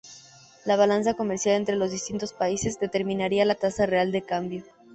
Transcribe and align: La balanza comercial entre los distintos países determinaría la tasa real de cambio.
La 0.65 0.77
balanza 0.77 1.13
comercial 1.13 1.53
entre 1.57 1.75
los 1.75 1.91
distintos 1.91 2.33
países 2.33 2.79
determinaría 2.79 3.45
la 3.45 3.53
tasa 3.53 3.85
real 3.85 4.11
de 4.11 4.23
cambio. 4.23 4.63